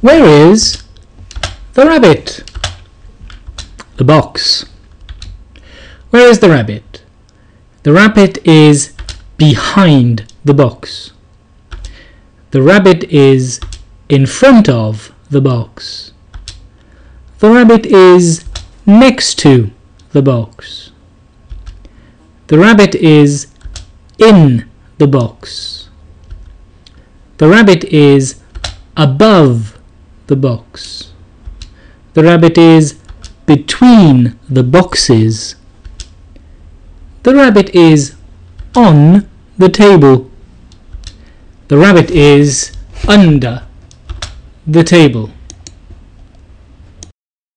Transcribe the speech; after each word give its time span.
Where 0.00 0.50
is 0.50 0.84
the 1.72 1.86
rabbit? 1.86 2.44
The 3.96 4.04
box. 4.04 4.66
Where 6.10 6.28
is 6.28 6.40
the 6.40 6.50
rabbit? 6.50 7.02
The 7.82 7.92
rabbit 7.92 8.38
is 8.46 8.92
behind 9.36 10.32
the 10.44 10.54
box. 10.54 11.12
The 12.50 12.62
rabbit 12.62 13.04
is 13.04 13.60
in 14.08 14.26
front 14.26 14.68
of 14.68 15.12
the 15.30 15.40
box. 15.40 16.12
The 17.38 17.50
rabbit 17.50 17.86
is 17.86 18.44
next 18.84 19.38
to 19.40 19.70
the 20.12 20.22
box. 20.22 20.92
The 22.48 22.58
rabbit 22.58 22.94
is 22.94 23.48
in 24.18 24.68
the 24.98 25.06
box. 25.06 25.88
The 27.38 27.48
rabbit 27.48 27.84
is 27.84 28.40
above 28.96 29.75
the 30.26 30.36
box. 30.36 31.12
The 32.14 32.22
rabbit 32.22 32.58
is 32.58 32.98
between 33.46 34.38
the 34.48 34.62
boxes. 34.62 35.56
The 37.22 37.34
rabbit 37.34 37.74
is 37.74 38.16
on 38.74 39.28
the 39.58 39.68
table. 39.68 40.30
The 41.68 41.78
rabbit 41.78 42.10
is 42.10 42.76
under 43.08 43.62
the 44.66 44.84
table. 44.84 45.30